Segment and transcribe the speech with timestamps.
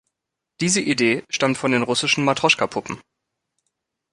[0.61, 2.99] Diese Idee stammt von den russischen Matrioshka-Puppen.